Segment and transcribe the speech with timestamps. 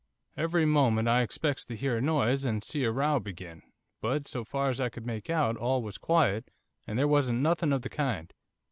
[0.35, 3.61] 'Every moment I expects to hear a noise and see a row begin,
[4.01, 6.49] but, so far as I could make out, all was quiet
[6.87, 8.33] and there wasn't nothing of the kind.